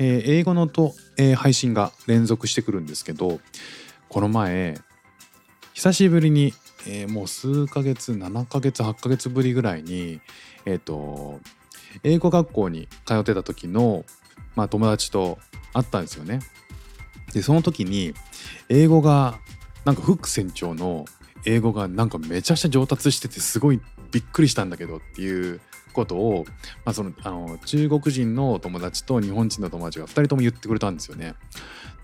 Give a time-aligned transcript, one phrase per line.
[0.00, 3.38] えー英語のと、えー配信が連続してくるんですけど、
[4.08, 4.78] この前、
[5.74, 6.54] 久しぶりに、
[6.88, 10.20] えーもう数ヶ月、7ヶ月、8ヶ月ぶりぐらいに、
[10.64, 11.38] えっ、と、
[12.02, 14.04] 英語学校に通ってた時の、
[14.56, 15.38] まあ、友達と
[15.74, 16.40] 会ったんですよね。
[17.32, 18.14] でその時に
[18.68, 19.38] 英語が
[19.84, 21.04] なんかフック船長の
[21.44, 23.80] 英語がなんかめちゃくちゃ上達しててすごい
[24.12, 25.60] びっくりしたんだけどっていう
[25.92, 26.44] ことを、
[26.84, 31.34] まあ、そのあの中国人の友達と日本人の友達が2人とも言ってくれたんですよね。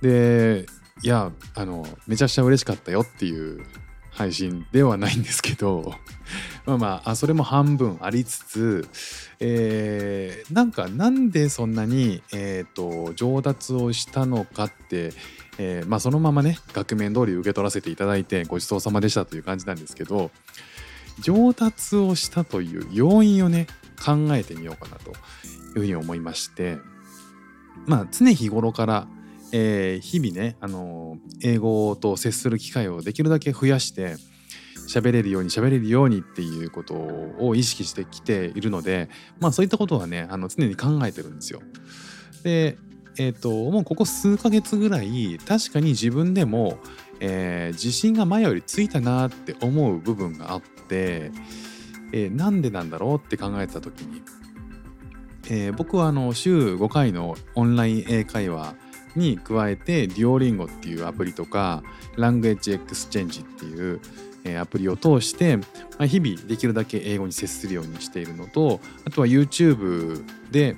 [0.03, 0.67] で
[1.03, 3.65] いやあのめちゃくちゃ嬉しかったよっていう
[4.11, 5.95] 配信ではないんですけど
[6.65, 8.89] まあまあそれも半分ありつつ、
[9.41, 15.13] えーなんかなんでそんなに、えー、と上達をしたのかって、
[15.59, 20.31] えーまあ、そのままね額面通り受け取らせていただいてごちそうさまでしたという感じなんですけど
[21.21, 23.67] 上達をしたという要因をね
[24.05, 26.79] 考えてみようかなというふうに思いまして
[27.87, 29.09] まあ常日頃から、
[29.53, 34.17] えー日々ね、あのー英語と接する機会をできるだけ増やして
[34.89, 41.61] 喋れるように喋れるようにっていうことを意識してきているのでまあそういったことはねあの常に考えてるんですよ。
[42.43, 42.79] で
[43.19, 46.79] えっ、ともうここ数ヶ月ぐらい確かに自分でも、
[47.21, 51.31] えー自信が前よりついたなって思う部分があって、
[52.13, 54.23] えーなんでなんだろうって考えた時に、
[55.51, 58.75] えー僕はあの週5回のオンライン英会話
[59.17, 61.83] に加えて Duolingo っていうアプリとか
[62.17, 64.01] Language Exchange っていう、
[64.61, 65.65] アプリを通して、ま
[66.01, 70.77] あ、日々できるだけ英語に接するようにしているのとあとは YouTube で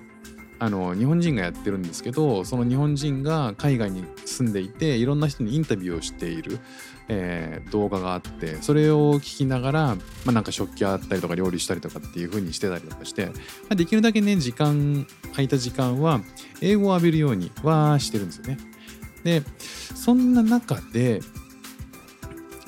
[0.60, 6.58] あの日本人がやってるんですけどその日本人が海外に住んでいていろんな人にインタビューをしている、
[7.08, 13.32] えー動画があってそれを聞きながら、まあ、なんか食器洗ったりとか料理したりとかっていう風にしてたりとかして、ま
[13.70, 16.20] あ、できるだけね時間空いた時間は
[16.60, 18.58] 英語を浴びるようにはしてるんですよね。
[19.24, 19.42] で
[19.94, 21.20] そんな中で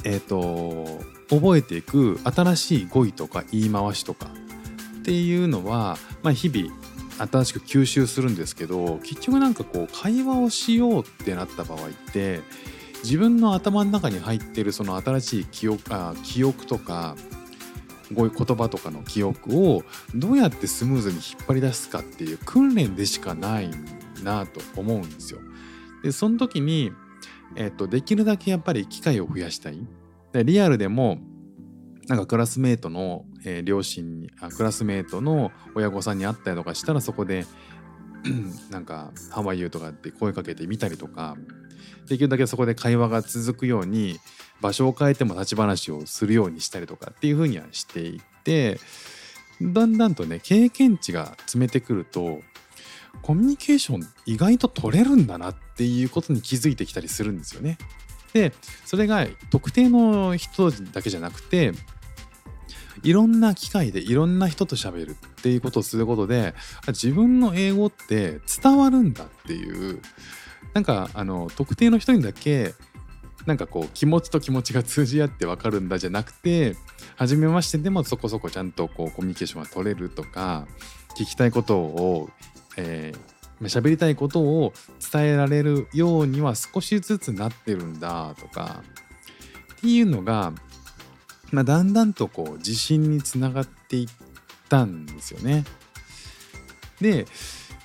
[0.05, 0.87] えっ、と
[1.29, 4.31] 覚えていく新しい語彙とか言い回しとか
[5.01, 6.75] っていうのは、まあ、日々
[7.21, 12.41] 新しく吸収するんですけど結局なんかこう会話をしようってなった場合って
[13.03, 17.17] 自分の頭の中に入ってるその新しい記憶あ記憶とか
[18.13, 19.83] 語彙言葉とかの記憶を
[20.15, 23.71] どうやってスムーズに引っ張り出すかっていう訓練でしかない
[24.25, 25.41] なと思うんですよ。
[26.03, 26.93] でその時に、
[27.57, 29.79] えっと、できるだけやっぱり機会を増やしたい。
[30.33, 31.19] でリアルでも
[32.09, 37.47] なんかクラスメートの、えー両親にあクラスメートの親御さんに会ったりとかしたらそこで
[38.71, 41.37] なんか「How are you?」とかって声かけてみたりとか
[42.09, 44.19] できるだけそこで会話が続くように
[44.61, 48.79] 場所を変えても立ち話をするようにしたりとかっていうふうにはしていて
[49.63, 52.41] だんだんとね経験値が詰めてくると
[53.23, 57.79] コミュニケーション意外と取れるんだなっていうことに気づいてきたりするんですよね。
[58.33, 58.53] で
[58.85, 61.73] それが特定の人だけじゃなくて
[63.03, 66.55] いろんな機会でいろんな人と喋るっていうことをすることで
[66.89, 70.01] 自分の英語って伝わるんだっていう
[70.75, 72.75] なんかあの特定の人にだけ
[73.47, 76.77] なんかこう気持ちと気持ちが通じ合って分かるんだじゃなくて
[77.17, 80.67] 初めましてでもそこそこちゃんとこうコミュニケーションが取れるとか
[81.19, 82.31] 聞きたいことを、
[82.77, 84.73] えーまあ喋りたいことを
[85.13, 88.83] 伝えられるようには少しずつなってるんだとか
[89.77, 90.53] っていうのが、
[91.53, 94.09] まあ、だんだんとこう自信につながっていっ
[94.69, 95.65] たんですよね。
[97.01, 97.27] で、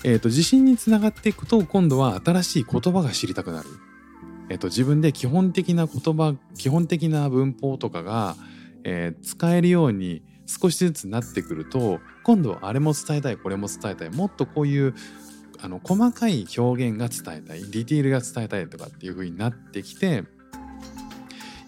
[0.04, 3.70] えー、と自信につながっていくと今度は新しい言葉が知りたくなる。
[4.50, 8.36] えー、と自分で基本的な言葉基本的な文法とかが、
[8.84, 14.94] えー使えるように少しずつなってくると今度はあれも伝えたいこれも伝えたいもっとこういう
[15.62, 20.24] あの細かい表現が伝えたいディティールが伝えたいとかっていう風になってきて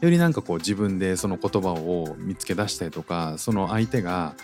[0.02, 4.36] よりなんかこう自分でその言葉を見つけ出したりとかその相手が、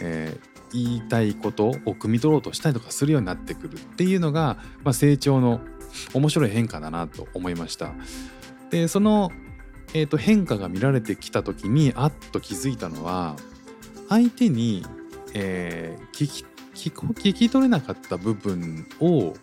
[0.00, 5.60] えー言いたいことを汲み取ろうとしたりとかするようになってくるっていうのが、まあ、成長の
[6.12, 7.94] 面白い変化だなと思いました。
[8.70, 9.32] でその、
[9.94, 13.36] えーと変化が見られてきた時にあっと気づいたのは
[14.10, 14.84] 相手に、
[15.34, 16.44] えー聞き
[16.90, 19.34] 聞こ聞き取れなかった部分を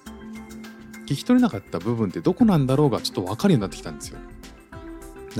[1.06, 4.19] 聞き取れなかった部分ってどこなんだろうがちょっと分かるようになってきたんですよ。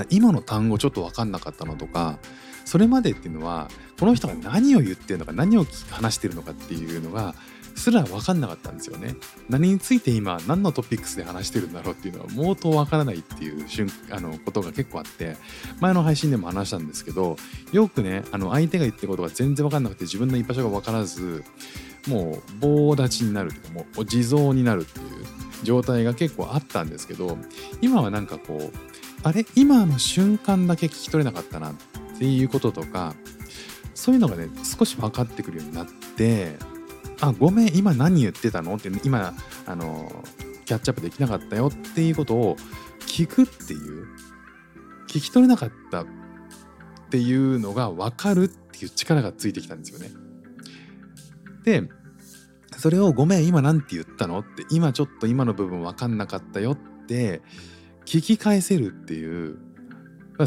[0.10, 2.20] 今の単語ちょっと分かんなかったのとか
[2.66, 3.70] それまでっていうのは
[4.00, 7.36] この人が何を言ってるのか何を話してるのかっていうのが
[7.76, 9.16] すら分かんなかったんですよね。
[9.50, 15.36] 何について今何のトピックスで話してるんだろうっていうのは毛頭分からないっていう瞬あのことが結構あって
[15.82, 17.36] 前の配信でも話したんですけど
[17.74, 21.44] よくねあの相手が言ってることが全然分かんなくて自分の居場所が分からず
[22.08, 25.06] もう棒立ちになるというかもう地蔵になるっていう
[25.64, 27.38] 状態が結構あったんですけど
[27.82, 28.95] 今はなんかこう
[29.26, 29.44] あれ？
[29.56, 31.74] 今の瞬間だけ聞き取れなかったなっ
[32.20, 33.16] ていうこととか
[33.96, 36.58] そういうのがね少し分かってくるようになって
[37.20, 38.76] あごめん今何言ってたの？
[38.76, 39.34] って今
[39.66, 40.24] あの
[40.66, 42.56] キャッチアップできなかったよっていうことを
[43.00, 44.08] 聞くっていう
[45.08, 46.06] 聞き取れなかったっ
[47.10, 50.12] ていうのが分かるっていう力がついてきたんですよね。
[51.64, 51.90] で
[52.78, 57.42] それを「ごめん今何て言ったの?」って今ちょっと今の部分分かんなかったよって
[58.06, 59.58] 聞き返せるっていう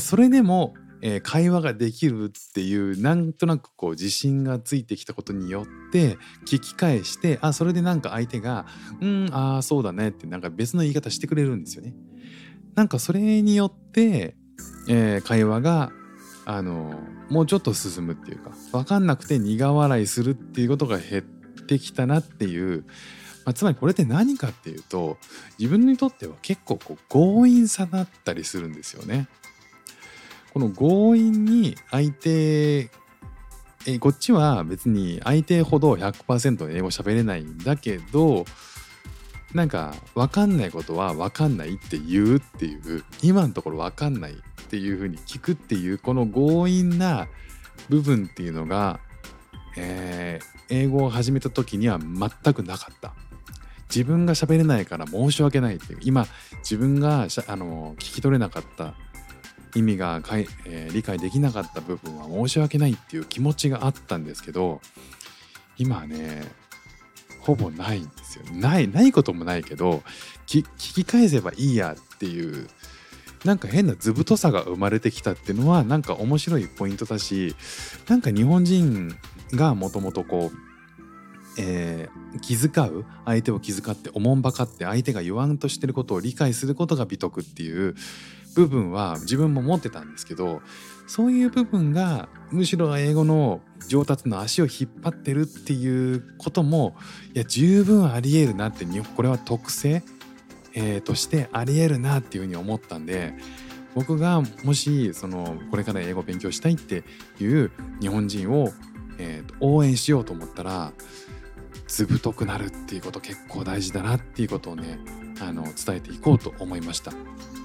[0.01, 8.67] それでも、えー、会話ができるっていうなんとなくこう自信がついてきたことによって聞き返してあそれでなんか相手が
[9.01, 11.95] 「うんああそうだね」ってなんか別の言い方してくれるんですよね。
[12.75, 14.37] なんかそれによって、
[14.89, 15.91] えー、会話が
[16.45, 16.95] あの
[17.29, 22.85] もうちょっと進むっていうか分かんなくて苦笑いするっていうことが減ってきたなっていう
[23.49, 25.17] まあ、つまりこれって何かっていうと
[25.59, 29.27] 自分にとっては結構こう強引さだったりするんですよね。
[30.53, 32.91] この強引に相手
[33.87, 38.45] えこっちは別に相手ほど100%英語喋れないんだけど
[39.55, 44.37] なんか分かんないことは分かんないって言うっていう今のところ分かんないっ
[44.69, 47.29] ていうふうに聞くっていうこの強引な
[47.89, 49.01] 部分っていうのが、
[49.79, 53.15] えー、英語を始めた時には全くなかった。
[53.89, 55.99] 自分が喋れないから申し訳ないっていう。
[56.03, 56.27] 今
[56.59, 58.95] 自分があの聞き取れなかった
[59.75, 64.81] 意味がかい、えー、理解できなかった部分は申し訳ないっていう気持ちがあったんですけど
[65.77, 66.43] 今はね
[67.41, 68.45] ほぼないんですよ。
[68.53, 70.03] ないないこともないけど
[70.47, 72.69] 聞き返せばいいやっていう
[73.45, 77.55] なんか変な図太さが生まれてきたっていうのはなんか面白いポイントだし
[78.09, 79.17] なんか日本人
[79.53, 80.68] がもともとこう
[81.59, 87.95] えー、気遣う相手を気遣っておもんばかって相手が言わんとしてることを理解することが美徳っていう
[88.55, 90.63] 部分は自分も持ってたんですけど
[91.07, 96.97] そういう部分がむしろ英語の上達の足を引っ張ってるっていうことも
[97.35, 98.85] いや十分ありえるなって
[99.17, 100.03] これは特性、
[100.75, 103.35] えー、としてありえるなっていうふうに思ったんで
[103.95, 107.05] 僕がもしそのこれから英語を勉強したいって
[107.41, 107.71] いう
[108.01, 108.71] 日本人を、
[109.19, 110.93] えー、応援しようと思ったら
[111.89, 115.01] 図太くなるっていうこと結構大事だなっていうことをね
[115.41, 117.13] あの伝えていこうと思いました。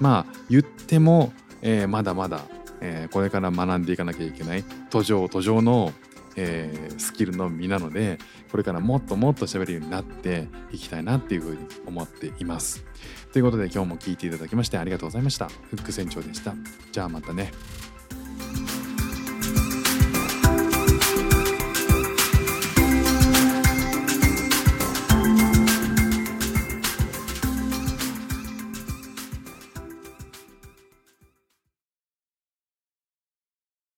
[0.00, 1.32] まあ言っても、
[1.62, 2.40] えー、まだまだ、
[2.80, 5.92] えー、これから学んでいかなきゃいけない途上途上の、
[6.36, 8.18] えー、スキルの身なので
[8.50, 12.84] これからもっともっと喋るようになっていきたいなっていうふうに思っています。
[13.32, 15.48] ということで今日も聞いていただきましてありがとうございました。
[15.48, 16.54] フック船長でした。
[16.92, 17.52] じゃあまたね。